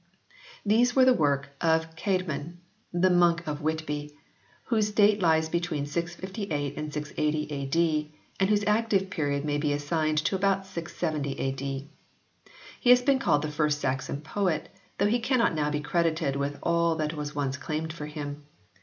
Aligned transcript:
These 0.65 0.95
were 0.95 1.05
the 1.05 1.13
work 1.13 1.49
of 1.63 1.95
Ceedmon, 1.95 2.55
the 2.91 3.11
monk 3.11 3.45
of 3.47 3.61
Whitby, 3.61 4.17
whose 4.63 4.89
date 4.89 5.21
lies 5.21 5.47
between 5.47 5.85
658 5.85 6.75
and 6.75 6.91
680 6.91 7.53
A.D., 7.53 8.11
and 8.39 8.49
whose 8.49 8.63
active 8.65 9.11
period 9.11 9.45
may 9.45 9.59
be 9.59 9.71
assigned 9.73 10.17
to 10.25 10.35
about 10.35 10.65
670 10.65 11.39
A.D. 11.39 11.89
He 12.79 12.89
has 12.89 13.03
been 13.03 13.19
called 13.19 13.43
the 13.43 13.51
first 13.51 13.79
Saxon 13.79 14.21
poet, 14.21 14.69
though 14.97 15.05
he 15.05 15.19
cannot 15.19 15.53
now 15.53 15.69
be 15.69 15.81
credited 15.81 16.35
with 16.35 16.57
all 16.63 16.95
that 16.95 17.13
was 17.13 17.35
once 17.35 17.57
claimed 17.57 17.93
for 17.93 18.07
him. 18.07 18.47